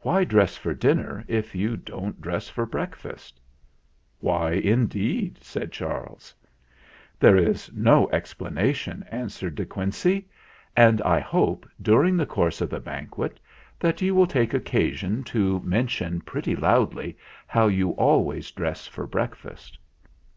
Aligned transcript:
Why 0.00 0.24
dress 0.24 0.56
for 0.56 0.74
dinner 0.74 1.24
if 1.28 1.54
you 1.54 1.76
don't 1.76 2.20
dress 2.20 2.48
for 2.48 2.66
breakfast?" 2.66 3.40
"Why, 4.18 4.50
indeed?" 4.54 5.38
said 5.40 5.70
Charles. 5.70 6.34
"There 7.20 7.36
is 7.36 7.70
no 7.72 8.08
explanation," 8.10 9.04
answered 9.08 9.54
De 9.54 9.64
Quincey. 9.64 10.28
"And 10.76 11.00
I 11.02 11.20
hope, 11.20 11.64
during 11.80 12.16
the 12.16 12.26
course 12.26 12.60
of 12.60 12.70
the 12.70 12.80
banquet, 12.80 13.38
that 13.78 14.02
you 14.02 14.16
will 14.16 14.26
take 14.26 14.52
occasion 14.52 15.22
to 15.30 15.60
men 15.60 15.86
tion 15.86 16.22
pretty 16.22 16.56
loudly 16.56 17.16
how 17.46 17.68
you 17.68 17.90
always 17.92 18.50
dress 18.50 18.88
for 18.88 19.06
breakfast." 19.06 19.78